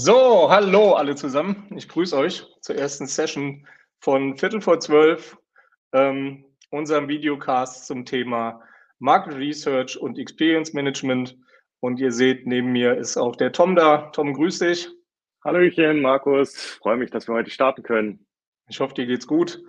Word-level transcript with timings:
So, 0.00 0.48
hallo 0.48 0.92
alle 0.92 1.16
zusammen. 1.16 1.66
Ich 1.74 1.88
grüße 1.88 2.16
euch 2.16 2.46
zur 2.60 2.76
ersten 2.76 3.08
Session 3.08 3.66
von 3.98 4.36
Viertel 4.36 4.60
vor 4.60 4.78
zwölf, 4.78 5.36
ähm, 5.92 6.44
unserem 6.70 7.08
Videocast 7.08 7.84
zum 7.88 8.04
Thema 8.04 8.62
Market 9.00 9.34
Research 9.34 10.00
und 10.00 10.16
Experience 10.16 10.72
Management. 10.72 11.36
Und 11.80 11.98
ihr 11.98 12.12
seht, 12.12 12.46
neben 12.46 12.70
mir 12.70 12.96
ist 12.96 13.16
auch 13.16 13.34
der 13.34 13.50
Tom 13.50 13.74
da. 13.74 14.10
Tom, 14.12 14.34
grüß 14.34 14.60
dich. 14.60 14.88
Hallöchen, 15.44 16.00
Markus. 16.00 16.54
Freue 16.80 16.96
mich, 16.96 17.10
dass 17.10 17.26
wir 17.26 17.34
heute 17.34 17.50
starten 17.50 17.82
können. 17.82 18.24
Ich 18.68 18.78
hoffe, 18.78 18.94
dir 18.94 19.06
geht's 19.06 19.26
gut. 19.26 19.60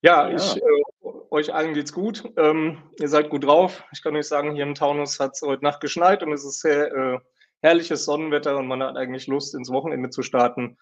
Ja, 0.00 0.28
ja. 0.28 0.36
Ich, 0.36 0.58
äh, 0.58 1.10
euch 1.30 1.52
allen 1.52 1.74
geht's 1.74 1.92
gut. 1.92 2.22
Ähm, 2.36 2.78
ihr 3.00 3.08
seid 3.08 3.30
gut 3.30 3.42
drauf. 3.42 3.82
Ich 3.90 4.00
kann 4.04 4.14
euch 4.14 4.28
sagen, 4.28 4.54
hier 4.54 4.62
im 4.62 4.76
Taunus 4.76 5.18
hat 5.18 5.32
es 5.32 5.42
heute 5.42 5.64
Nacht 5.64 5.80
geschneit 5.80 6.22
und 6.22 6.32
es 6.32 6.44
ist 6.44 6.60
sehr 6.60 6.94
äh, 6.94 7.18
herrliches 7.62 8.04
Sonnenwetter 8.04 8.56
und 8.58 8.66
man 8.66 8.82
hat 8.82 8.96
eigentlich 8.96 9.26
Lust, 9.28 9.54
ins 9.54 9.70
Wochenende 9.70 10.10
zu 10.10 10.22
starten. 10.22 10.76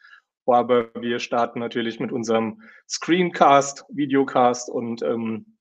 Aber 0.47 0.91
wir 0.95 1.21
starten 1.21 1.61
natürlich 1.61 2.01
mit 2.01 2.11
unserem 2.11 2.63
Screencast, 2.89 3.85
Videocast 3.91 4.69
und 4.69 5.03
ähm, 5.03 5.59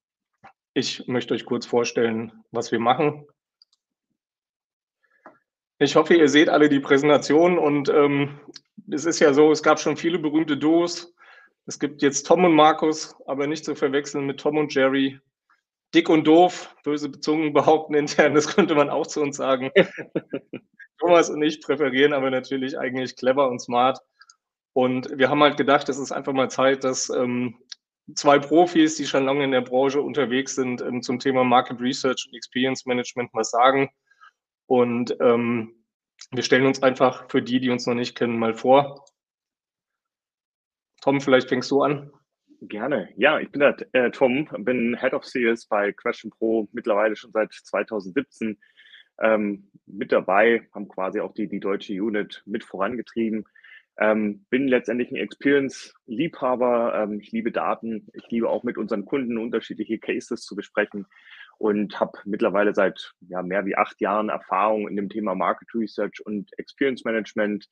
ich 0.74 1.08
möchte 1.08 1.34
euch 1.34 1.46
kurz 1.46 1.66
vorstellen, 1.66 2.32
was 2.52 2.72
wir 2.72 2.80
machen. 2.80 3.28
Ich 5.78 5.96
hoffe, 5.96 6.16
ihr 6.16 6.28
seht 6.28 6.50
alle 6.50 6.70
die 6.70 6.80
Präsentation 6.80 7.60
und 7.60 7.90
ähm, 7.90 8.40
es 8.90 9.06
ist 9.06 9.20
ja 9.20 9.34
so, 9.34 9.52
es 9.52 9.62
gab 9.62 9.80
schon 9.80 9.98
viele 9.98 10.18
berühmte 10.20 10.58
Duos. 10.58 11.14
Es 11.66 11.80
gibt 11.80 12.02
jetzt 12.02 12.26
Tom 12.26 12.46
und 12.46 12.56
Markus, 12.56 13.16
aber 13.28 13.46
nicht 13.46 13.64
zu 13.64 13.76
verwechseln 13.76 14.26
mit 14.26 14.40
Tom 14.40 14.58
und 14.58 14.74
Jerry. 14.74 15.20
Dick 15.94 16.10
und 16.10 16.26
doof, 16.26 16.76
böse 16.84 17.12
Zungen 17.12 17.54
behaupten 17.54 17.94
intern, 17.96 18.34
das 18.34 18.48
könnte 18.48 18.76
man 18.76 18.90
auch 18.90 19.08
zu 19.08 19.22
uns 19.22 19.38
sagen. 19.38 19.72
Thomas 21.00 21.30
und 21.30 21.42
ich 21.42 21.62
präferieren 21.62 22.14
aber 22.14 22.30
natürlich 22.30 22.78
eigentlich 22.78 23.16
clever 23.16 23.50
und 23.50 23.60
smart. 23.60 24.00
Und 24.74 25.18
wir 25.18 25.30
haben 25.30 25.42
halt 25.42 25.58
gedacht, 25.58 25.90
es 25.90 25.98
ist 25.98 26.12
einfach 26.12 26.34
mal 26.34 26.50
Zeit, 26.50 26.84
dass 26.84 27.10
ähm, 27.10 27.58
zwei 28.16 28.40
Profis, 28.40 28.96
die 28.96 29.06
schon 29.06 29.26
lange 29.26 29.44
in 29.44 29.52
der 29.52 29.62
Branche 29.62 30.02
unterwegs 30.02 30.56
sind, 30.56 30.82
ähm, 30.82 31.02
zum 31.02 31.20
Thema 31.20 31.44
Market 31.44 31.80
Research 31.80 32.28
und 32.28 32.36
Experience 32.36 32.86
Management 32.86 33.30
was 33.34 33.52
sagen. 33.52 33.90
Und 34.68 35.16
ähm, 35.20 35.84
wir 36.32 36.44
stellen 36.44 36.66
uns 36.66 36.84
einfach 36.84 37.30
für 37.30 37.42
die, 37.42 37.60
die 37.60 37.70
uns 37.70 37.86
noch 37.88 37.96
nicht 37.96 38.16
kennen, 38.16 38.38
mal 38.38 38.54
vor. 38.54 39.06
Tom, 41.02 41.22
vielleicht 41.22 41.50
fängst 41.50 41.72
du 41.72 41.82
an. 41.82 42.12
Gerne. 42.62 43.10
Ja, 43.16 43.40
ich 43.40 43.52
bin 43.52 43.62
der 43.62 43.78
äh, 43.94 44.12
Tom, 44.12 44.50
bin 44.60 44.98
Head 45.00 45.14
of 45.14 45.26
Sales 45.26 45.66
bei 45.66 45.94
Question 45.94 46.30
Pro 46.30 46.68
mittlerweile 46.74 47.16
schon 47.16 47.32
seit 47.32 47.54
2017 47.54 48.60
ähm, 49.22 49.70
mit 49.86 50.12
dabei, 50.12 50.68
haben 50.74 50.88
quasi 50.88 51.20
auch 51.20 51.34
die, 51.34 51.48
die 51.48 51.60
deutsche 51.60 51.94
Unit 51.94 52.44
mit 52.46 52.64
vorangetrieben. 52.64 53.46
Ähm, 54.00 54.46
bin 54.50 54.68
letztendlich 54.68 55.12
ein 55.12 55.18
Experience-Liebhaber. 55.18 56.94
Ähm, 56.96 57.20
ich 57.20 57.32
liebe 57.32 57.52
Daten. 57.52 58.08
Ich 58.14 58.30
liebe 58.30 58.50
auch 58.50 58.64
mit 58.64 58.78
unseren 58.78 59.04
Kunden 59.06 59.38
unterschiedliche 59.38 60.00
Cases 60.00 60.42
zu 60.42 60.56
besprechen 60.56 61.06
und 61.58 62.00
habe 62.00 62.18
mittlerweile 62.24 62.74
seit 62.74 63.14
ja, 63.28 63.44
mehr 63.44 63.66
wie 63.66 63.76
acht 63.76 64.00
Jahren 64.00 64.30
Erfahrung 64.30 64.88
in 64.88 64.96
dem 64.96 65.10
Thema 65.10 65.36
Market 65.36 65.68
Research 65.76 66.26
und 66.26 66.50
Experience 66.58 67.04
Management. 67.04 67.68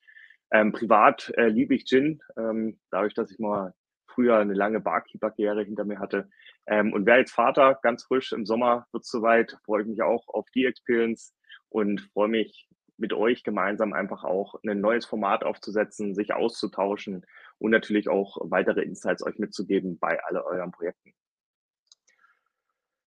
Ähm, 0.51 0.73
privat 0.73 1.31
äh, 1.37 1.47
liebe 1.47 1.75
ich 1.75 1.85
Gin, 1.85 2.21
ähm, 2.37 2.77
dadurch, 2.91 3.13
dass 3.13 3.31
ich 3.31 3.39
mal 3.39 3.73
früher 4.17 4.37
eine 4.37 4.55
lange 4.55 4.79
Barkeeper-Karriere 4.79 5.63
hinter 5.63 5.85
mir 5.85 5.99
hatte. 5.99 6.27
Ähm, 6.65 6.91
und 6.91 7.05
wer 7.05 7.19
jetzt 7.19 7.33
Vater, 7.33 7.77
ganz 7.83 8.03
frisch 8.03 8.31
im 8.31 8.47
Sommer 8.47 8.87
wird 8.91 9.03
es 9.03 9.11
soweit, 9.11 9.55
freue 9.63 9.83
ich 9.83 9.87
mich 9.87 10.01
auch 10.01 10.27
auf 10.27 10.49
die 10.55 10.65
Experience 10.65 11.35
und 11.69 12.01
freue 12.13 12.27
mich 12.27 12.67
mit 12.97 13.13
euch 13.13 13.43
gemeinsam 13.43 13.93
einfach 13.93 14.23
auch 14.23 14.55
ein 14.67 14.81
neues 14.81 15.05
Format 15.05 15.43
aufzusetzen, 15.43 16.15
sich 16.15 16.33
auszutauschen 16.33 17.23
und 17.59 17.69
natürlich 17.69 18.09
auch 18.09 18.37
weitere 18.41 18.81
Insights 18.81 19.23
euch 19.23 19.37
mitzugeben 19.37 19.99
bei 19.99 20.19
alle 20.23 20.43
euren 20.43 20.71
Projekten. 20.71 21.13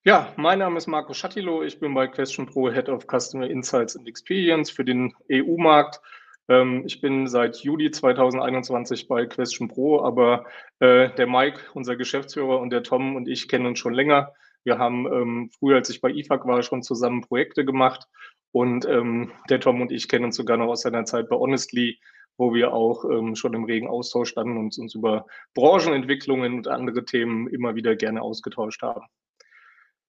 Ja, 0.06 0.32
mein 0.38 0.60
Name 0.60 0.78
ist 0.78 0.86
Marco 0.86 1.14
Schattilo. 1.14 1.64
Ich 1.64 1.80
bin 1.80 1.96
bei 1.96 2.08
Question 2.08 2.46
Pro 2.46 2.72
Head 2.72 2.88
of 2.88 3.08
Customer 3.08 3.50
Insights 3.50 3.98
and 3.98 4.08
Experience 4.08 4.70
für 4.70 4.86
den 4.86 5.12
EU-Markt. 5.32 6.02
Ähm, 6.50 6.84
ich 6.86 7.00
bin 7.00 7.28
seit 7.28 7.58
Juli 7.58 7.92
2021 7.92 9.08
bei 9.08 9.26
Question 9.28 9.68
Pro, 9.68 10.02
aber 10.02 10.46
äh, 10.80 11.10
der 11.12 11.28
Mike, 11.28 11.62
unser 11.74 11.96
Geschäftsführer, 11.96 12.60
und 12.60 12.72
der 12.72 12.84
Tom 12.84 13.16
und 13.16 13.28
ich 13.28 13.48
kennen 13.48 13.68
uns 13.68 13.80
schon 13.80 13.94
länger. 13.94 14.34
Wir 14.64 14.78
haben 14.78 15.06
ähm, 15.06 15.52
früher, 15.58 15.78
als 15.78 15.90
ich 15.90 16.02
bei 16.02 16.10
IFAC 16.10 16.46
war, 16.46 16.64
schon 16.64 16.82
zusammen 16.82 17.22
Projekte 17.22 17.64
gemacht 17.64 18.08
und 18.52 18.86
ähm, 18.86 19.32
der 19.50 19.60
Tom 19.60 19.80
und 19.80 19.92
ich 19.92 20.10
kennen 20.10 20.26
uns 20.26 20.36
sogar 20.36 20.58
noch 20.58 20.68
aus 20.68 20.82
seiner 20.82 21.06
Zeit 21.06 21.30
bei 21.30 21.36
Honestly, 21.36 22.00
wo 22.38 22.54
wir 22.54 22.74
auch 22.74 23.06
ähm, 23.06 23.36
schon 23.36 23.54
im 23.54 23.66
regen 23.66 23.88
Austausch 23.88 24.30
standen 24.30 24.58
und 24.58 24.78
uns 24.78 24.96
über 24.96 25.28
Branchenentwicklungen 25.54 26.56
und 26.56 26.68
andere 26.68 27.06
Themen 27.06 27.48
immer 27.48 27.76
wieder 27.76 27.96
gerne 27.96 28.22
ausgetauscht 28.22 28.82
haben. 28.82 29.06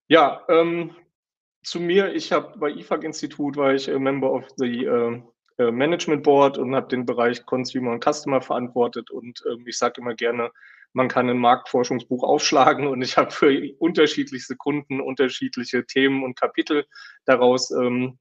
Ja, 0.09 0.43
ähm, 0.49 0.97
zu 1.63 1.81
mir, 1.81 2.15
ich 2.15 2.33
habe 2.33 2.59
bei 2.59 2.71
IFAC-Institut, 2.71 3.57
war 3.57 3.75
ich 3.75 3.89
äh, 3.89 3.99
Member 3.99 4.33
of 4.33 4.49
the 4.57 4.85
äh, 4.85 5.21
äh, 5.61 5.71
Management 5.71 6.23
Board 6.23 6.57
und 6.57 6.75
habe 6.75 6.89
den 6.89 7.05
Bereich 7.05 7.45
Consumer 7.45 7.93
und 7.93 8.03
Customer 8.03 8.41
verantwortet. 8.41 9.11
Und 9.11 9.43
ähm, 9.51 9.65
ich 9.67 9.77
sage 9.77 10.01
immer 10.01 10.15
gerne, 10.15 10.51
man 10.95 11.09
kann 11.09 11.29
ein 11.29 11.39
Marktforschungsbuch 11.39 12.25
aufschlagen 12.25 12.87
und 12.87 13.03
ich 13.03 13.19
habe 13.19 13.31
für 13.31 13.75
unterschiedlichste 13.79 14.57
Kunden 14.57 15.01
unterschiedliche 15.01 15.85
Themen 15.85 16.25
und 16.25 16.41
Kapitel 16.41 16.87
daraus 17.27 17.71
ähm, 17.73 18.19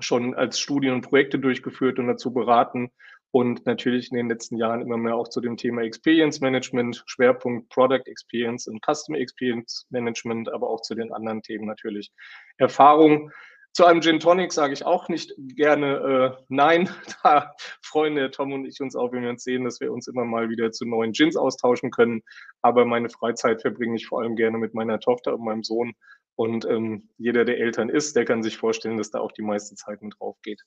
schon 0.00 0.34
als 0.34 0.58
Studien 0.58 0.92
und 0.92 1.00
Projekte 1.00 1.38
durchgeführt 1.38 1.98
und 1.98 2.08
dazu 2.08 2.32
beraten 2.32 2.90
und 3.30 3.64
natürlich 3.64 4.10
in 4.10 4.18
den 4.18 4.28
letzten 4.28 4.58
Jahren 4.58 4.82
immer 4.82 4.98
mehr 4.98 5.16
auch 5.16 5.28
zu 5.28 5.40
dem 5.40 5.56
Thema 5.56 5.82
Experience 5.82 6.40
Management, 6.40 7.02
Schwerpunkt 7.06 7.70
Product 7.70 8.02
Experience 8.04 8.68
und 8.68 8.84
Customer 8.84 9.18
Experience 9.18 9.86
Management, 9.88 10.52
aber 10.52 10.68
auch 10.68 10.82
zu 10.82 10.94
den 10.94 11.12
anderen 11.12 11.40
Themen 11.42 11.66
natürlich 11.66 12.12
Erfahrung. 12.58 13.32
Zu 13.72 13.86
einem 13.86 14.02
Gin 14.02 14.20
Tonic 14.20 14.52
sage 14.52 14.74
ich 14.74 14.84
auch 14.84 15.08
nicht 15.08 15.34
gerne 15.38 16.36
äh, 16.38 16.42
nein. 16.48 16.90
Da 17.22 17.54
freuen 17.80 18.16
der 18.16 18.30
Tom 18.30 18.52
und 18.52 18.66
ich 18.66 18.80
uns 18.80 18.94
auch, 18.94 19.12
wenn 19.12 19.22
wir 19.22 19.30
uns 19.30 19.44
sehen, 19.44 19.64
dass 19.64 19.80
wir 19.80 19.92
uns 19.92 20.08
immer 20.08 20.24
mal 20.24 20.50
wieder 20.50 20.72
zu 20.72 20.84
neuen 20.84 21.12
Gins 21.12 21.36
austauschen 21.36 21.90
können. 21.90 22.22
Aber 22.60 22.84
meine 22.84 23.08
Freizeit 23.08 23.62
verbringe 23.62 23.96
ich 23.96 24.06
vor 24.06 24.20
allem 24.20 24.36
gerne 24.36 24.58
mit 24.58 24.74
meiner 24.74 25.00
Tochter 25.00 25.34
und 25.34 25.44
meinem 25.44 25.62
Sohn. 25.62 25.94
Und 26.34 26.64
ähm, 26.66 27.08
jeder, 27.16 27.44
der 27.44 27.58
Eltern 27.58 27.88
ist, 27.88 28.16
der 28.16 28.24
kann 28.24 28.42
sich 28.42 28.58
vorstellen, 28.58 28.98
dass 28.98 29.10
da 29.10 29.20
auch 29.20 29.32
die 29.32 29.42
meiste 29.42 29.74
Zeit 29.74 30.02
mit 30.02 30.14
drauf 30.18 30.36
geht. 30.42 30.62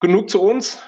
Genug 0.00 0.30
zu 0.30 0.42
uns. 0.42 0.82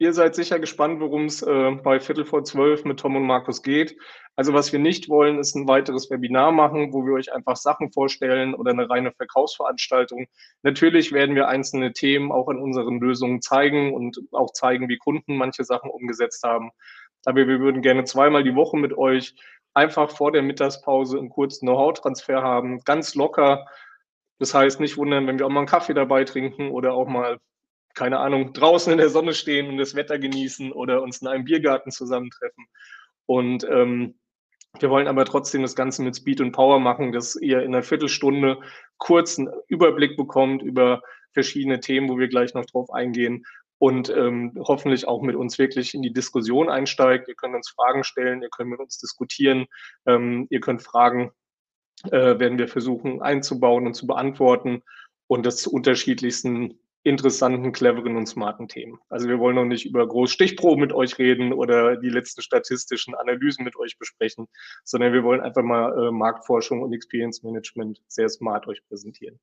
Ihr 0.00 0.12
seid 0.12 0.36
sicher 0.36 0.60
gespannt, 0.60 1.00
worum 1.00 1.24
es 1.24 1.42
äh, 1.42 1.70
bei 1.82 1.98
Viertel 1.98 2.24
vor 2.24 2.44
zwölf 2.44 2.84
mit 2.84 3.00
Tom 3.00 3.16
und 3.16 3.24
Markus 3.24 3.64
geht. 3.64 3.96
Also 4.36 4.52
was 4.54 4.72
wir 4.72 4.78
nicht 4.78 5.08
wollen, 5.08 5.40
ist 5.40 5.56
ein 5.56 5.66
weiteres 5.66 6.08
Webinar 6.08 6.52
machen, 6.52 6.92
wo 6.92 7.04
wir 7.04 7.14
euch 7.14 7.32
einfach 7.32 7.56
Sachen 7.56 7.90
vorstellen 7.90 8.54
oder 8.54 8.70
eine 8.70 8.88
reine 8.88 9.10
Verkaufsveranstaltung. 9.10 10.28
Natürlich 10.62 11.10
werden 11.10 11.34
wir 11.34 11.48
einzelne 11.48 11.92
Themen 11.92 12.30
auch 12.30 12.48
in 12.48 12.58
unseren 12.58 13.00
Lösungen 13.00 13.42
zeigen 13.42 13.92
und 13.92 14.20
auch 14.30 14.52
zeigen, 14.52 14.88
wie 14.88 14.98
Kunden 14.98 15.36
manche 15.36 15.64
Sachen 15.64 15.90
umgesetzt 15.90 16.44
haben. 16.44 16.70
Aber 17.24 17.48
wir 17.48 17.58
würden 17.58 17.82
gerne 17.82 18.04
zweimal 18.04 18.44
die 18.44 18.54
Woche 18.54 18.76
mit 18.76 18.96
euch 18.96 19.34
einfach 19.74 20.10
vor 20.10 20.30
der 20.30 20.42
Mittagspause 20.42 21.18
einen 21.18 21.30
kurzen 21.30 21.66
Know-how-Transfer 21.66 22.40
haben, 22.40 22.78
ganz 22.84 23.16
locker. 23.16 23.66
Das 24.38 24.54
heißt, 24.54 24.78
nicht 24.78 24.96
wundern, 24.96 25.26
wenn 25.26 25.40
wir 25.40 25.46
auch 25.46 25.50
mal 25.50 25.60
einen 25.60 25.66
Kaffee 25.68 25.94
dabei 25.94 26.22
trinken 26.22 26.70
oder 26.70 26.92
auch 26.92 27.08
mal 27.08 27.40
keine 27.98 28.20
Ahnung, 28.20 28.52
draußen 28.52 28.92
in 28.92 28.98
der 28.98 29.10
Sonne 29.10 29.34
stehen 29.34 29.68
und 29.68 29.76
das 29.76 29.96
Wetter 29.96 30.20
genießen 30.20 30.70
oder 30.70 31.02
uns 31.02 31.20
in 31.20 31.26
einem 31.26 31.44
Biergarten 31.44 31.90
zusammentreffen. 31.90 32.66
Und 33.26 33.64
ähm, 33.68 34.14
wir 34.78 34.88
wollen 34.88 35.08
aber 35.08 35.24
trotzdem 35.24 35.62
das 35.62 35.74
Ganze 35.74 36.02
mit 36.02 36.14
Speed 36.14 36.40
und 36.40 36.52
Power 36.52 36.78
machen, 36.78 37.10
dass 37.10 37.34
ihr 37.34 37.60
in 37.60 37.74
einer 37.74 37.82
Viertelstunde 37.82 38.60
kurz 38.98 39.36
einen 39.36 39.50
Überblick 39.66 40.16
bekommt 40.16 40.62
über 40.62 41.02
verschiedene 41.32 41.80
Themen, 41.80 42.08
wo 42.08 42.18
wir 42.18 42.28
gleich 42.28 42.54
noch 42.54 42.66
drauf 42.66 42.88
eingehen 42.92 43.44
und 43.78 44.10
ähm, 44.10 44.56
hoffentlich 44.60 45.08
auch 45.08 45.20
mit 45.20 45.34
uns 45.34 45.58
wirklich 45.58 45.92
in 45.92 46.02
die 46.02 46.12
Diskussion 46.12 46.68
einsteigt. 46.68 47.26
Ihr 47.26 47.34
könnt 47.34 47.56
uns 47.56 47.70
Fragen 47.70 48.04
stellen, 48.04 48.42
ihr 48.42 48.48
könnt 48.48 48.70
mit 48.70 48.78
uns 48.78 48.98
diskutieren, 48.98 49.66
ähm, 50.06 50.46
ihr 50.50 50.60
könnt 50.60 50.82
Fragen, 50.82 51.32
äh, 52.04 52.38
werden 52.38 52.58
wir 52.58 52.68
versuchen 52.68 53.20
einzubauen 53.22 53.86
und 53.88 53.94
zu 53.94 54.06
beantworten 54.06 54.84
und 55.26 55.44
das 55.44 55.56
zu 55.56 55.72
unterschiedlichsten 55.72 56.78
interessanten, 57.08 57.72
cleveren 57.72 58.16
und 58.16 58.26
smarten 58.26 58.68
Themen. 58.68 58.98
Also 59.08 59.28
wir 59.28 59.38
wollen 59.38 59.56
noch 59.56 59.64
nicht 59.64 59.86
über 59.86 60.06
Großstichproben 60.06 60.80
mit 60.80 60.92
euch 60.92 61.18
reden 61.18 61.52
oder 61.52 61.96
die 61.96 62.10
letzten 62.10 62.42
statistischen 62.42 63.14
Analysen 63.14 63.64
mit 63.64 63.76
euch 63.76 63.98
besprechen, 63.98 64.46
sondern 64.84 65.12
wir 65.12 65.24
wollen 65.24 65.40
einfach 65.40 65.62
mal 65.62 66.08
äh, 66.08 66.10
Marktforschung 66.10 66.82
und 66.82 66.92
Experience 66.92 67.42
Management 67.42 68.00
sehr 68.08 68.28
smart 68.28 68.66
euch 68.66 68.82
präsentieren. 68.88 69.40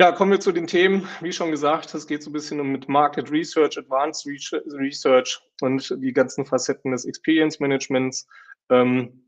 Ja, 0.00 0.12
kommen 0.12 0.30
wir 0.30 0.38
zu 0.38 0.52
den 0.52 0.68
Themen. 0.68 1.08
Wie 1.20 1.32
schon 1.32 1.50
gesagt, 1.50 1.92
es 1.92 2.06
geht 2.06 2.22
so 2.22 2.30
ein 2.30 2.32
bisschen 2.32 2.60
um 2.60 2.70
mit 2.70 2.88
Market 2.88 3.32
Research, 3.32 3.76
Advanced 3.78 4.26
Research 4.26 5.40
und 5.60 5.92
die 6.00 6.12
ganzen 6.12 6.46
Facetten 6.46 6.92
des 6.92 7.04
Experience 7.04 7.58
Managements. 7.58 8.28
Ähm, 8.70 9.27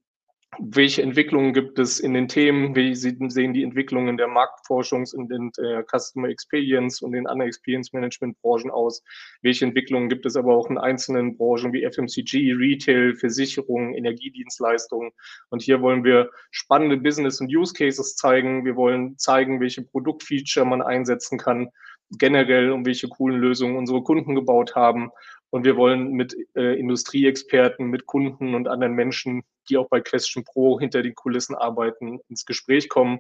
welche 0.58 1.02
Entwicklungen 1.02 1.52
gibt 1.52 1.78
es 1.78 2.00
in 2.00 2.12
den 2.12 2.26
Themen, 2.26 2.74
wie 2.74 2.94
sehen 2.94 3.54
die 3.54 3.62
Entwicklungen 3.62 4.16
der 4.16 4.26
Marktforschungs- 4.26 5.14
und 5.14 5.28
der 5.28 5.84
Customer 5.84 6.28
Experience 6.28 7.02
und 7.02 7.12
den 7.12 7.26
anderen 7.26 7.48
Experience 7.48 7.92
Management 7.92 8.40
Branchen 8.42 8.70
aus, 8.70 9.02
welche 9.42 9.64
Entwicklungen 9.64 10.08
gibt 10.08 10.26
es 10.26 10.36
aber 10.36 10.56
auch 10.56 10.68
in 10.68 10.76
einzelnen 10.76 11.36
Branchen 11.36 11.72
wie 11.72 11.84
FMCG, 11.84 12.52
Retail, 12.52 13.14
Versicherungen, 13.14 13.94
Energiedienstleistungen. 13.94 15.12
Und 15.50 15.62
hier 15.62 15.80
wollen 15.82 16.04
wir 16.04 16.30
spannende 16.50 16.96
Business- 16.96 17.40
und 17.40 17.54
Use 17.54 17.72
Cases 17.72 18.16
zeigen. 18.16 18.64
Wir 18.64 18.76
wollen 18.76 19.16
zeigen, 19.18 19.60
welche 19.60 19.82
Produktfeature 19.82 20.66
man 20.66 20.82
einsetzen 20.82 21.38
kann, 21.38 21.70
generell 22.18 22.72
und 22.72 22.84
welche 22.86 23.08
coolen 23.08 23.40
Lösungen 23.40 23.76
unsere 23.76 24.02
Kunden 24.02 24.34
gebaut 24.34 24.74
haben. 24.74 25.10
Und 25.50 25.64
wir 25.64 25.76
wollen 25.76 26.12
mit 26.12 26.36
äh, 26.54 26.78
Industrieexperten, 26.78 27.86
mit 27.86 28.06
Kunden 28.06 28.54
und 28.54 28.68
anderen 28.68 28.94
Menschen, 28.94 29.42
die 29.68 29.76
auch 29.76 29.88
bei 29.88 30.00
Question 30.00 30.44
Pro 30.44 30.78
hinter 30.78 31.02
den 31.02 31.14
Kulissen 31.14 31.54
arbeiten, 31.54 32.20
ins 32.28 32.46
Gespräch 32.46 32.88
kommen 32.88 33.18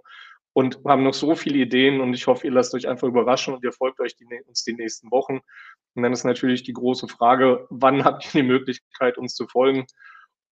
und 0.52 0.80
haben 0.84 1.04
noch 1.04 1.14
so 1.14 1.34
viele 1.34 1.58
Ideen 1.58 2.00
und 2.00 2.14
ich 2.14 2.26
hoffe, 2.26 2.46
ihr 2.46 2.52
lasst 2.52 2.74
euch 2.74 2.88
einfach 2.88 3.06
überraschen 3.06 3.54
und 3.54 3.64
ihr 3.64 3.72
folgt 3.72 4.00
euch 4.00 4.16
die, 4.16 4.26
uns 4.46 4.64
die 4.64 4.74
nächsten 4.74 5.10
Wochen. 5.10 5.40
Und 5.94 6.02
dann 6.02 6.12
ist 6.12 6.24
natürlich 6.24 6.62
die 6.62 6.72
große 6.72 7.08
Frage, 7.08 7.66
wann 7.70 8.04
habt 8.04 8.24
ihr 8.26 8.42
die 8.42 8.46
Möglichkeit, 8.46 9.18
uns 9.18 9.34
zu 9.34 9.46
folgen? 9.46 9.86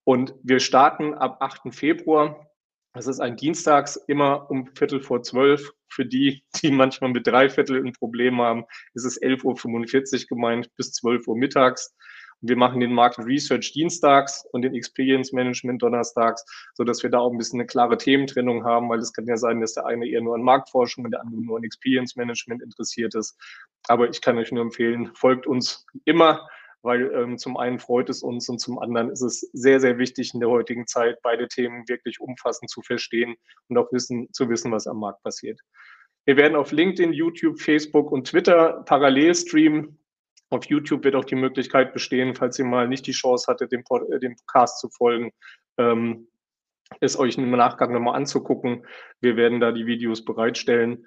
Und 0.04 0.34
wir 0.42 0.60
starten 0.60 1.14
ab 1.14 1.38
8. 1.40 1.74
Februar 1.74 2.47
das 2.98 3.06
ist 3.06 3.20
ein 3.20 3.36
Dienstags 3.36 3.94
immer 4.08 4.50
um 4.50 4.66
Viertel 4.74 5.00
vor 5.00 5.22
zwölf. 5.22 5.70
Für 5.88 6.04
die, 6.04 6.42
die 6.56 6.72
manchmal 6.72 7.12
mit 7.12 7.28
drei 7.28 7.48
Viertel 7.48 7.86
ein 7.86 7.92
Problem 7.92 8.40
haben, 8.40 8.64
ist 8.94 9.04
es 9.04 9.22
11.45 9.22 10.22
Uhr 10.22 10.26
gemeint 10.28 10.74
bis 10.74 10.92
12 10.94 11.28
Uhr 11.28 11.36
mittags. 11.36 11.94
Wir 12.40 12.56
machen 12.56 12.80
den 12.80 12.92
Market 12.92 13.24
Research 13.24 13.72
dienstags 13.72 14.44
und 14.50 14.62
den 14.62 14.74
Experience 14.74 15.32
Management 15.32 15.80
donnerstags, 15.80 16.44
so 16.74 16.82
dass 16.82 17.04
wir 17.04 17.10
da 17.10 17.18
auch 17.18 17.30
ein 17.30 17.38
bisschen 17.38 17.60
eine 17.60 17.66
klare 17.68 17.96
Thementrennung 17.96 18.64
haben, 18.64 18.88
weil 18.88 18.98
es 18.98 19.12
kann 19.12 19.26
ja 19.26 19.36
sein, 19.36 19.60
dass 19.60 19.74
der 19.74 19.86
eine 19.86 20.08
eher 20.08 20.20
nur 20.20 20.34
an 20.34 20.42
Marktforschung 20.42 21.04
und 21.04 21.12
der 21.12 21.20
andere 21.20 21.40
nur 21.40 21.56
an 21.56 21.64
Experience 21.64 22.16
Management 22.16 22.62
interessiert 22.62 23.14
ist. 23.14 23.38
Aber 23.86 24.08
ich 24.08 24.20
kann 24.20 24.38
euch 24.38 24.50
nur 24.50 24.62
empfehlen, 24.62 25.12
folgt 25.14 25.46
uns 25.46 25.86
immer 26.04 26.48
weil 26.82 27.12
ähm, 27.12 27.38
zum 27.38 27.56
einen 27.56 27.78
freut 27.78 28.08
es 28.08 28.22
uns 28.22 28.48
und 28.48 28.60
zum 28.60 28.78
anderen 28.78 29.10
ist 29.10 29.22
es 29.22 29.40
sehr, 29.52 29.80
sehr 29.80 29.98
wichtig 29.98 30.32
in 30.34 30.40
der 30.40 30.48
heutigen 30.48 30.86
Zeit, 30.86 31.18
beide 31.22 31.48
Themen 31.48 31.88
wirklich 31.88 32.20
umfassend 32.20 32.70
zu 32.70 32.82
verstehen 32.82 33.36
und 33.68 33.78
auch 33.78 33.92
wissen, 33.92 34.32
zu 34.32 34.48
wissen, 34.48 34.70
was 34.72 34.86
am 34.86 35.00
Markt 35.00 35.22
passiert. 35.22 35.60
Wir 36.24 36.36
werden 36.36 36.56
auf 36.56 36.72
LinkedIn, 36.72 37.12
YouTube, 37.12 37.58
Facebook 37.60 38.12
und 38.12 38.28
Twitter 38.28 38.82
parallel 38.84 39.34
streamen. 39.34 39.98
Auf 40.50 40.64
YouTube 40.66 41.04
wird 41.04 41.14
auch 41.14 41.24
die 41.24 41.34
Möglichkeit 41.34 41.92
bestehen, 41.92 42.34
falls 42.34 42.58
ihr 42.58 42.64
mal 42.64 42.86
nicht 42.86 43.06
die 43.06 43.12
Chance 43.12 43.50
hattet, 43.50 43.72
dem, 43.72 43.82
Pod, 43.84 44.02
äh, 44.10 44.18
dem 44.18 44.36
Cast 44.46 44.78
zu 44.78 44.88
folgen, 44.90 45.32
ähm, 45.78 46.28
es 47.00 47.18
euch 47.18 47.36
im 47.36 47.50
Nachgang 47.50 47.92
nochmal 47.92 48.14
anzugucken. 48.14 48.86
Wir 49.20 49.36
werden 49.36 49.60
da 49.60 49.72
die 49.72 49.86
Videos 49.86 50.24
bereitstellen. 50.24 51.06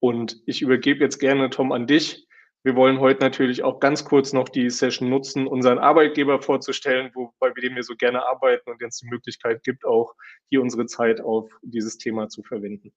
Und 0.00 0.42
ich 0.46 0.62
übergebe 0.62 1.00
jetzt 1.00 1.18
gerne, 1.18 1.48
Tom, 1.50 1.72
an 1.72 1.86
dich. 1.86 2.26
Wir 2.64 2.76
wollen 2.76 3.00
heute 3.00 3.20
natürlich 3.20 3.64
auch 3.64 3.80
ganz 3.80 4.04
kurz 4.04 4.32
noch 4.32 4.48
die 4.48 4.70
Session 4.70 5.10
nutzen, 5.10 5.48
unseren 5.48 5.78
Arbeitgeber 5.78 6.40
vorzustellen, 6.40 7.10
wo, 7.12 7.32
bei 7.40 7.50
dem 7.50 7.74
wir 7.74 7.82
so 7.82 7.96
gerne 7.96 8.24
arbeiten 8.24 8.70
und 8.70 8.80
jetzt 8.80 9.02
die 9.02 9.08
Möglichkeit 9.08 9.64
gibt, 9.64 9.84
auch 9.84 10.14
hier 10.48 10.62
unsere 10.62 10.86
Zeit 10.86 11.20
auf 11.20 11.50
dieses 11.62 11.98
Thema 11.98 12.28
zu 12.28 12.44
verwenden. 12.44 12.92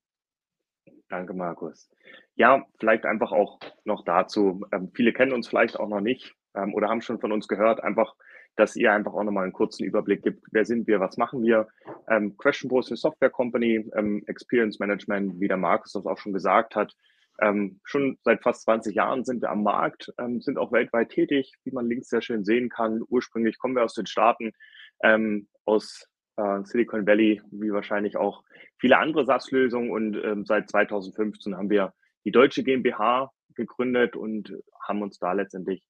Danke, 1.09 1.33
Markus. 1.33 1.89
Ja, 2.35 2.63
vielleicht 2.79 3.05
einfach 3.05 3.31
auch 3.31 3.59
noch 3.85 4.05
dazu. 4.05 4.61
Ähm, 4.71 4.91
viele 4.93 5.13
kennen 5.13 5.33
uns 5.33 5.47
vielleicht 5.47 5.79
auch 5.79 5.87
noch 5.87 6.01
nicht 6.01 6.35
ähm, 6.55 6.75
oder 6.75 6.89
haben 6.89 7.01
schon 7.01 7.19
von 7.19 7.31
uns 7.31 7.47
gehört. 7.47 7.83
Einfach, 7.83 8.13
dass 8.55 8.75
ihr 8.75 8.91
einfach 8.93 9.13
auch 9.13 9.23
nochmal 9.23 9.45
einen 9.45 9.53
kurzen 9.53 9.83
Überblick 9.83 10.21
gibt. 10.21 10.43
Wer 10.51 10.65
sind 10.65 10.85
wir? 10.85 10.99
Was 10.99 11.17
machen 11.17 11.41
wir? 11.41 11.67
Ähm, 12.07 12.37
Question 12.37 12.69
Bros 12.69 12.87
Software 12.87 13.31
Company, 13.31 13.89
ähm, 13.95 14.23
Experience 14.27 14.77
Management, 14.79 15.39
wie 15.39 15.47
der 15.47 15.57
Markus 15.57 15.93
das 15.93 16.05
auch 16.05 16.19
schon 16.19 16.33
gesagt 16.33 16.75
hat, 16.75 16.95
ähm, 17.41 17.79
schon 17.83 18.17
seit 18.23 18.41
fast 18.43 18.63
20 18.63 18.95
Jahren 18.95 19.25
sind 19.25 19.41
wir 19.41 19.49
am 19.49 19.63
Markt, 19.63 20.13
ähm, 20.17 20.41
sind 20.41 20.57
auch 20.57 20.71
weltweit 20.71 21.09
tätig, 21.09 21.53
wie 21.63 21.71
man 21.71 21.87
links 21.87 22.09
sehr 22.09 22.21
schön 22.21 22.45
sehen 22.45 22.69
kann. 22.69 23.01
Ursprünglich 23.07 23.57
kommen 23.57 23.75
wir 23.75 23.83
aus 23.83 23.93
den 23.93 24.05
Staaten, 24.05 24.53
ähm, 25.03 25.47
aus 25.65 26.07
äh, 26.37 26.63
Silicon 26.63 27.05
Valley, 27.05 27.41
wie 27.51 27.71
wahrscheinlich 27.71 28.17
auch 28.17 28.43
viele 28.77 28.97
andere 28.97 29.25
SaaS-Lösungen. 29.25 29.91
Und 29.91 30.15
ähm, 30.23 30.45
seit 30.45 30.69
2015 30.69 31.57
haben 31.57 31.69
wir 31.69 31.93
die 32.23 32.31
deutsche 32.31 32.63
GmbH 32.63 33.31
gegründet 33.55 34.15
und 34.15 34.53
haben 34.81 35.01
uns 35.01 35.19
da 35.19 35.33
letztendlich 35.33 35.85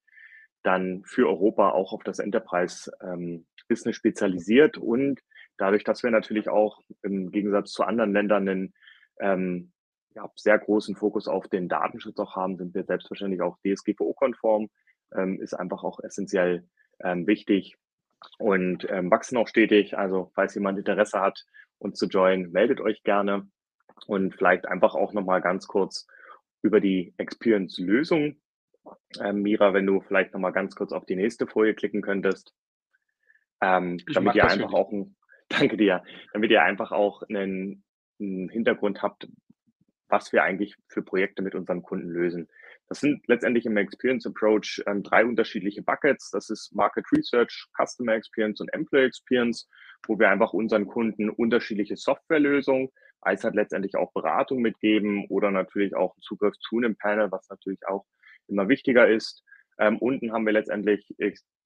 dann 0.63 1.03
für 1.05 1.27
Europa 1.27 1.69
auch 1.69 1.93
auf 1.93 2.03
das 2.03 2.19
Enterprise-Business 2.19 3.85
ähm, 3.85 3.93
spezialisiert. 3.93 4.77
Und 4.77 5.21
dadurch, 5.57 5.83
dass 5.83 6.01
wir 6.01 6.11
natürlich 6.11 6.49
auch 6.49 6.81
im 7.03 7.31
Gegensatz 7.31 7.71
zu 7.71 7.83
anderen 7.83 8.13
Ländern 8.13 8.49
einen 8.49 8.73
ähm, 9.19 9.71
ja, 10.15 10.31
sehr 10.35 10.57
großen 10.57 10.95
Fokus 10.95 11.27
auf 11.27 11.47
den 11.47 11.67
Datenschutz 11.67 12.17
auch 12.19 12.35
haben, 12.35 12.57
sind 12.57 12.73
wir 12.73 12.83
selbstverständlich 12.83 13.41
auch 13.41 13.57
DSGVO-konform, 13.59 14.69
ähm, 15.13 15.41
ist 15.41 15.53
einfach 15.53 15.83
auch 15.83 15.99
essentiell 15.99 16.67
ähm, 17.03 17.27
wichtig 17.27 17.75
und 18.39 18.87
ähm, 18.89 19.11
wachsen 19.11 19.37
auch 19.37 19.47
stetig. 19.47 19.97
Also 19.97 20.31
falls 20.33 20.55
jemand 20.55 20.79
Interesse 20.79 21.19
hat, 21.19 21.45
uns 21.77 21.97
zu 21.99 22.07
joinen, 22.07 22.51
meldet 22.51 22.79
euch 22.79 23.03
gerne 23.03 23.47
und 24.07 24.33
vielleicht 24.35 24.67
einfach 24.67 24.95
auch 24.95 25.13
nochmal 25.13 25.41
ganz 25.41 25.67
kurz 25.67 26.07
über 26.61 26.79
die 26.79 27.13
Experience-Lösung. 27.17 28.37
Ähm, 29.19 29.41
Mira, 29.41 29.73
wenn 29.73 29.85
du 29.85 30.01
vielleicht 30.01 30.33
nochmal 30.33 30.53
ganz 30.53 30.75
kurz 30.75 30.91
auf 30.91 31.05
die 31.05 31.15
nächste 31.15 31.47
Folie 31.47 31.73
klicken 31.73 32.01
könntest, 32.01 32.53
ähm, 33.61 33.97
damit 34.13 34.35
ihr 34.35 34.45
einfach 34.45 34.73
auch 34.73 34.91
ein, 34.91 35.15
danke 35.49 35.77
dir, 35.77 36.03
damit 36.33 36.51
ihr 36.51 36.63
einfach 36.63 36.91
auch 36.91 37.23
einen, 37.23 37.83
einen 38.19 38.49
Hintergrund 38.49 39.01
habt, 39.01 39.27
was 40.07 40.31
wir 40.31 40.43
eigentlich 40.43 40.75
für 40.87 41.01
Projekte 41.01 41.41
mit 41.41 41.55
unseren 41.55 41.81
Kunden 41.81 42.09
lösen. 42.09 42.47
Das 42.87 42.99
sind 42.99 43.27
letztendlich 43.27 43.65
im 43.65 43.77
Experience 43.77 44.27
Approach 44.27 44.83
ähm, 44.85 45.01
drei 45.01 45.25
unterschiedliche 45.25 45.81
Buckets. 45.81 46.29
Das 46.29 46.49
ist 46.49 46.73
Market 46.75 47.05
Research, 47.11 47.67
Customer 47.75 48.13
Experience 48.13 48.61
und 48.61 48.71
Employee 48.73 49.07
Experience, 49.07 49.67
wo 50.07 50.19
wir 50.19 50.29
einfach 50.29 50.53
unseren 50.53 50.85
Kunden 50.85 51.29
unterschiedliche 51.29 51.95
Softwarelösungen 51.95 52.89
als 53.21 53.43
halt 53.43 53.55
letztendlich 53.55 53.95
auch 53.95 54.13
Beratung 54.13 54.61
mitgeben 54.61 55.25
oder 55.29 55.49
natürlich 55.49 55.95
auch 55.95 56.15
Zugriff 56.21 56.55
zu 56.59 56.77
einem 56.77 56.95
Panel, 56.95 57.31
was 57.31 57.49
natürlich 57.49 57.85
auch 57.87 58.05
immer 58.47 58.69
wichtiger 58.69 59.09
ist. 59.09 59.43
Ähm, 59.79 59.97
unten 59.97 60.31
haben 60.31 60.45
wir 60.45 60.53
letztendlich 60.53 61.13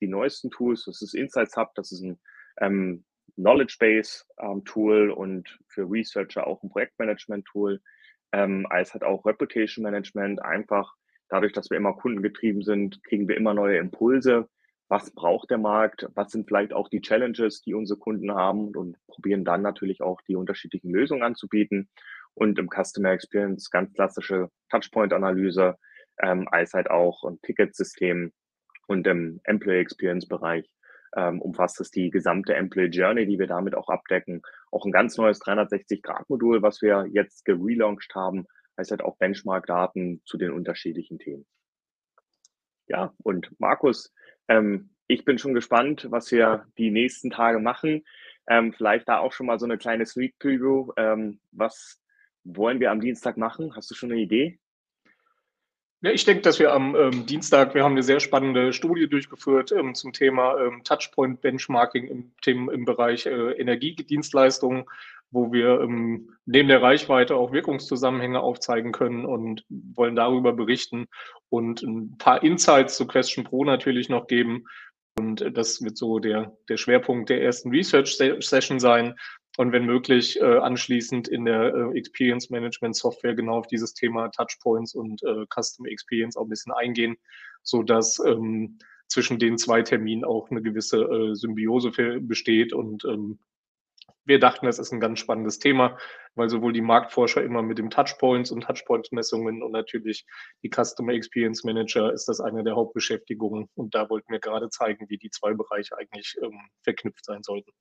die 0.01 0.07
neuesten 0.07 0.49
Tools. 0.51 0.85
Das 0.85 1.01
ist 1.01 1.13
Insights 1.13 1.57
Hub, 1.57 1.75
das 1.75 1.91
ist 1.91 2.01
ein 2.01 2.19
ähm, 2.61 3.03
Knowledge 3.35 3.75
Base 3.79 4.23
ähm, 4.39 4.63
Tool 4.63 5.11
und 5.11 5.59
für 5.67 5.89
Researcher 5.89 6.47
auch 6.47 6.63
ein 6.63 6.69
Projektmanagement 6.69 7.45
Tool 7.45 7.81
ähm, 8.31 8.65
als 8.69 8.93
halt 8.93 9.03
auch 9.03 9.25
Reputation 9.25 9.83
Management. 9.83 10.41
Einfach 10.43 10.93
dadurch, 11.29 11.53
dass 11.53 11.69
wir 11.69 11.77
immer 11.77 11.93
kundengetrieben 11.93 12.61
sind, 12.63 13.03
kriegen 13.03 13.27
wir 13.27 13.37
immer 13.37 13.53
neue 13.53 13.77
Impulse. 13.77 14.49
Was 14.87 15.11
braucht 15.11 15.51
der 15.51 15.59
Markt? 15.59 16.07
Was 16.15 16.31
sind 16.31 16.47
vielleicht 16.47 16.73
auch 16.73 16.89
die 16.89 17.01
Challenges, 17.01 17.61
die 17.61 17.75
unsere 17.75 17.99
Kunden 17.99 18.33
haben? 18.33 18.75
Und 18.75 18.97
probieren 19.07 19.45
dann 19.45 19.61
natürlich 19.61 20.01
auch 20.01 20.21
die 20.21 20.35
unterschiedlichen 20.35 20.91
Lösungen 20.91 21.23
anzubieten. 21.23 21.89
Und 22.33 22.57
im 22.57 22.69
Customer 22.69 23.11
Experience 23.11 23.69
ganz 23.69 23.93
klassische 23.93 24.49
Touchpoint-Analyse, 24.69 25.75
ähm, 26.21 26.47
als 26.49 26.73
halt 26.73 26.89
auch 26.89 27.23
ein 27.23 27.39
Ticketsystem 27.41 28.31
und 28.87 29.05
im 29.05 29.39
Employee 29.43 29.81
Experience 29.81 30.27
Bereich 30.27 30.67
ähm, 31.15 31.41
umfasst 31.41 31.79
es 31.81 31.91
die 31.91 32.09
gesamte 32.09 32.53
Employee 32.55 32.89
Journey, 32.89 33.25
die 33.25 33.39
wir 33.39 33.47
damit 33.47 33.75
auch 33.75 33.89
abdecken. 33.89 34.41
Auch 34.71 34.85
ein 34.85 34.91
ganz 34.91 35.17
neues 35.17 35.41
360-Grad-Modul, 35.41 36.61
was 36.61 36.81
wir 36.81 37.07
jetzt 37.11 37.45
gelauncht 37.45 38.13
haben, 38.15 38.45
heißt 38.77 38.91
halt 38.91 39.03
auch 39.03 39.17
Benchmark-Daten 39.17 40.21
zu 40.25 40.37
den 40.37 40.51
unterschiedlichen 40.51 41.19
Themen. 41.19 41.45
Ja, 42.87 43.13
und 43.23 43.49
Markus, 43.59 44.13
ähm, 44.47 44.91
ich 45.07 45.25
bin 45.25 45.37
schon 45.37 45.53
gespannt, 45.53 46.07
was 46.09 46.31
wir 46.31 46.65
die 46.77 46.91
nächsten 46.91 47.29
Tage 47.29 47.59
machen. 47.59 48.05
Ähm, 48.47 48.73
vielleicht 48.73 49.07
da 49.07 49.19
auch 49.19 49.31
schon 49.31 49.45
mal 49.45 49.59
so 49.59 49.65
eine 49.65 49.77
kleine 49.77 50.05
Sneak 50.05 50.37
Preview. 50.39 50.91
Ähm, 50.97 51.39
was 51.51 52.01
wollen 52.43 52.79
wir 52.79 52.91
am 52.91 52.99
Dienstag 52.99 53.37
machen? 53.37 53.75
Hast 53.75 53.91
du 53.91 53.95
schon 53.95 54.11
eine 54.11 54.21
Idee? 54.21 54.59
Ja, 56.01 56.11
ich 56.11 56.23
denke, 56.23 56.41
dass 56.43 56.59
wir 56.59 56.71
am 56.71 56.95
ähm, 56.95 57.25
Dienstag, 57.25 57.75
wir 57.75 57.83
haben 57.83 57.91
eine 57.91 58.03
sehr 58.03 58.21
spannende 58.21 58.71
Studie 58.71 59.09
durchgeführt 59.09 59.73
ähm, 59.73 59.95
zum 59.95 60.13
Thema 60.13 60.57
ähm, 60.57 60.81
Touchpoint 60.85 61.41
Benchmarking 61.41 62.07
im, 62.07 62.31
Thema, 62.41 62.71
im 62.71 62.85
Bereich 62.85 63.25
äh, 63.25 63.51
Energiedienstleistungen, 63.51 64.85
wo 65.31 65.51
wir 65.51 65.81
ähm, 65.81 66.37
neben 66.45 66.69
der 66.69 66.81
Reichweite 66.81 67.35
auch 67.35 67.51
Wirkungszusammenhänge 67.51 68.39
aufzeigen 68.39 68.93
können 68.93 69.25
und 69.25 69.65
wollen 69.67 70.15
darüber 70.15 70.53
berichten 70.53 71.07
und 71.49 71.83
ein 71.83 72.17
paar 72.17 72.43
Insights 72.43 72.95
zu 72.95 73.05
Question 73.05 73.43
Pro 73.43 73.65
natürlich 73.65 74.07
noch 74.07 74.27
geben. 74.27 74.67
Und 75.17 75.41
äh, 75.41 75.51
das 75.51 75.83
wird 75.83 75.97
so 75.97 76.19
der, 76.19 76.55
der 76.69 76.77
Schwerpunkt 76.77 77.29
der 77.29 77.43
ersten 77.43 77.71
Research 77.71 78.15
Session 78.39 78.79
sein 78.79 79.15
und 79.57 79.71
wenn 79.71 79.85
möglich 79.85 80.39
äh, 80.39 80.57
anschließend 80.57 81.27
in 81.27 81.45
der 81.45 81.73
äh, 81.73 81.97
Experience 81.97 82.49
Management 82.49 82.95
Software 82.95 83.35
genau 83.35 83.59
auf 83.59 83.67
dieses 83.67 83.93
Thema 83.93 84.29
Touchpoints 84.29 84.95
und 84.95 85.21
äh, 85.23 85.45
Custom 85.53 85.85
Experience 85.85 86.37
auch 86.37 86.43
ein 86.43 86.49
bisschen 86.49 86.73
eingehen, 86.73 87.17
so 87.63 87.83
dass 87.83 88.19
ähm, 88.25 88.79
zwischen 89.07 89.39
den 89.39 89.57
zwei 89.57 89.81
Terminen 89.81 90.23
auch 90.23 90.49
eine 90.51 90.61
gewisse 90.61 91.01
äh, 91.01 91.35
Symbiose 91.35 91.91
besteht 92.21 92.73
und 92.73 93.03
ähm, 93.05 93.39
wir 94.29 94.39
dachten, 94.39 94.67
das 94.67 94.77
ist 94.77 94.93
ein 94.93 94.99
ganz 94.99 95.19
spannendes 95.19 95.57
Thema, 95.57 95.97
weil 96.35 96.49
sowohl 96.49 96.71
die 96.71 96.81
Marktforscher 96.81 97.43
immer 97.43 97.63
mit 97.63 97.79
dem 97.79 97.89
Touchpoints 97.89 98.51
und 98.51 98.61
Touchpoint-Messungen 98.61 99.63
und 99.63 99.71
natürlich 99.71 100.25
die 100.63 100.69
Customer 100.69 101.13
Experience 101.13 101.63
Manager 101.63 102.13
ist 102.13 102.25
das 102.25 102.39
eine 102.39 102.63
der 102.63 102.75
Hauptbeschäftigungen. 102.75 103.69
Und 103.73 103.95
da 103.95 104.07
wollten 104.09 104.31
wir 104.31 104.39
gerade 104.39 104.69
zeigen, 104.69 105.09
wie 105.09 105.17
die 105.17 105.31
zwei 105.31 105.53
Bereiche 105.55 105.97
eigentlich 105.97 106.37
ähm, 106.43 106.59
verknüpft 106.83 107.25
sein 107.25 107.41
sollten. 107.41 107.71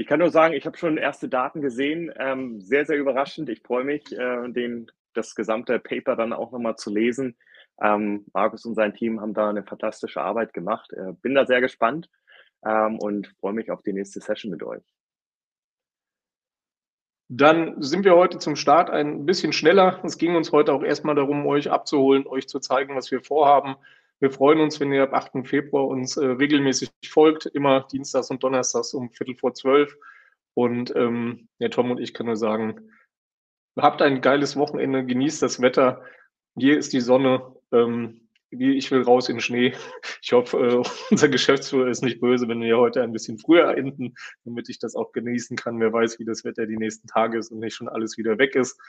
Ich 0.00 0.06
kann 0.06 0.20
nur 0.20 0.30
sagen, 0.30 0.54
ich 0.54 0.64
habe 0.64 0.78
schon 0.78 0.96
erste 0.96 1.28
Daten 1.28 1.60
gesehen. 1.60 2.12
Ähm, 2.16 2.60
sehr, 2.60 2.86
sehr 2.86 2.96
überraschend. 2.96 3.48
Ich 3.48 3.62
freue 3.62 3.82
mich, 3.82 4.12
äh, 4.12 4.48
den, 4.48 4.90
das 5.12 5.34
gesamte 5.34 5.80
Paper 5.80 6.14
dann 6.14 6.32
auch 6.32 6.52
nochmal 6.52 6.76
zu 6.76 6.90
lesen. 6.90 7.36
Ähm, 7.82 8.24
Markus 8.32 8.64
und 8.64 8.76
sein 8.76 8.94
Team 8.94 9.20
haben 9.20 9.34
da 9.34 9.50
eine 9.50 9.64
fantastische 9.64 10.20
Arbeit 10.20 10.52
gemacht. 10.52 10.92
Äh, 10.92 11.14
bin 11.20 11.34
da 11.34 11.46
sehr 11.46 11.60
gespannt 11.60 12.08
ähm, 12.64 13.00
und 13.00 13.26
freue 13.40 13.54
mich 13.54 13.72
auf 13.72 13.82
die 13.82 13.92
nächste 13.92 14.20
Session 14.20 14.52
mit 14.52 14.62
euch. 14.62 14.84
Dann 17.28 17.82
sind 17.82 18.04
wir 18.04 18.14
heute 18.14 18.38
zum 18.38 18.54
Start 18.54 18.90
ein 18.90 19.26
bisschen 19.26 19.52
schneller. 19.52 20.00
Es 20.04 20.16
ging 20.16 20.36
uns 20.36 20.52
heute 20.52 20.74
auch 20.74 20.84
erstmal 20.84 21.16
darum, 21.16 21.44
euch 21.44 21.72
abzuholen, 21.72 22.24
euch 22.28 22.48
zu 22.48 22.60
zeigen, 22.60 22.94
was 22.94 23.10
wir 23.10 23.20
vorhaben. 23.20 23.74
Wir 24.20 24.30
freuen 24.30 24.60
uns, 24.60 24.80
wenn 24.80 24.92
ihr 24.92 25.02
ab 25.04 25.12
8. 25.12 25.46
Februar 25.46 25.86
uns 25.86 26.16
äh, 26.16 26.26
regelmäßig 26.26 26.90
folgt, 27.08 27.46
immer 27.46 27.86
dienstags 27.92 28.30
und 28.30 28.42
donnerstags 28.42 28.92
um 28.94 29.10
Viertel 29.10 29.36
vor 29.36 29.54
zwölf. 29.54 29.96
Und 30.54 30.94
ähm, 30.96 31.48
ja, 31.58 31.68
Tom 31.68 31.90
und 31.92 32.00
ich 32.00 32.14
können 32.14 32.28
nur 32.28 32.36
sagen, 32.36 32.90
habt 33.76 34.02
ein 34.02 34.20
geiles 34.20 34.56
Wochenende, 34.56 35.04
genießt 35.04 35.40
das 35.40 35.62
Wetter. 35.62 36.02
Hier 36.58 36.76
ist 36.78 36.92
die 36.92 37.00
Sonne. 37.00 37.54
Ähm, 37.70 38.28
ich 38.50 38.90
will 38.90 39.02
raus 39.02 39.28
in 39.28 39.36
den 39.36 39.40
Schnee. 39.40 39.72
Ich 40.22 40.32
hoffe, 40.32 40.58
äh, 40.58 40.82
unser 41.10 41.28
Geschäftsführer 41.28 41.88
ist 41.88 42.02
nicht 42.02 42.20
böse, 42.20 42.48
wenn 42.48 42.60
wir 42.60 42.76
heute 42.76 43.02
ein 43.02 43.12
bisschen 43.12 43.38
früher 43.38 43.76
enden, 43.76 44.14
damit 44.44 44.68
ich 44.68 44.80
das 44.80 44.96
auch 44.96 45.12
genießen 45.12 45.56
kann. 45.56 45.78
Wer 45.78 45.92
weiß, 45.92 46.18
wie 46.18 46.24
das 46.24 46.44
Wetter 46.44 46.66
die 46.66 46.76
nächsten 46.76 47.06
Tage 47.06 47.38
ist 47.38 47.52
und 47.52 47.60
nicht 47.60 47.76
schon 47.76 47.88
alles 47.88 48.18
wieder 48.18 48.36
weg 48.38 48.56
ist. 48.56 48.80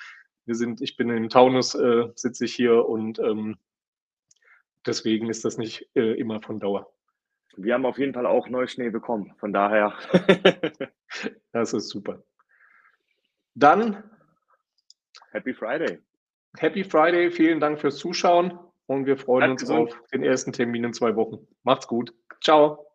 Wir 0.46 0.56
sind, 0.56 0.82
ich 0.82 0.98
bin 0.98 1.10
im 1.10 1.30
Taunus, 1.30 1.76
äh, 1.76 2.08
sitze 2.16 2.46
ich 2.46 2.56
hier 2.56 2.90
und 2.90 3.20
ähm, 3.20 3.58
deswegen 4.86 5.30
ist 5.30 5.46
das 5.46 5.58
nicht 5.58 5.90
äh, 5.96 6.14
immer 6.20 6.42
von 6.42 6.60
Dauer. 6.60 6.92
Wir 7.58 7.74
haben 7.74 7.86
auf 7.86 7.98
jeden 7.98 8.14
Fall 8.14 8.26
auch 8.26 8.48
Neuschnee 8.48 8.90
bekommen, 8.90 9.34
von 9.38 9.52
daher. 9.52 9.94
das 11.52 11.74
ist 11.74 11.90
super. 11.90 12.24
Dann 13.56 14.04
Happy 15.32 15.54
Friday. 15.54 16.00
Happy 16.58 16.84
Friday, 16.84 17.30
vielen 17.32 17.60
Dank 17.60 17.80
fürs 17.80 17.98
Zuschauen 17.98 18.58
und 18.88 19.06
wir 19.06 19.18
freuen 19.18 19.40
Bleibt 19.40 19.52
uns 19.52 19.62
gesund. 19.62 19.92
auf 19.92 20.08
den 20.12 20.24
ersten 20.24 20.52
Termin 20.52 20.84
in 20.84 20.94
zwei 20.94 21.16
Wochen. 21.16 21.48
Macht's 21.64 21.88
gut. 21.88 22.14
Ciao. 22.42 22.89